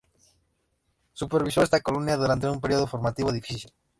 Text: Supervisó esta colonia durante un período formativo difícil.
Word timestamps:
Supervisó 1.13 1.61
esta 1.61 1.79
colonia 1.79 2.17
durante 2.17 2.49
un 2.49 2.59
período 2.59 2.87
formativo 2.87 3.31
difícil. 3.31 3.71